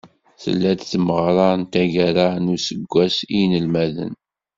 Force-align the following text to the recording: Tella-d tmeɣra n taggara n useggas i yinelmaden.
Tella-d 0.41 0.81
tmeɣra 0.91 1.49
n 1.59 1.61
taggara 1.71 2.27
n 2.43 2.45
useggas 2.55 3.15
i 3.23 3.25
yinelmaden. 3.37 4.13